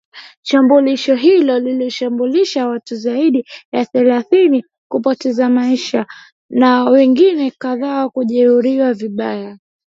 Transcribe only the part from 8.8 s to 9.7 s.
vibaya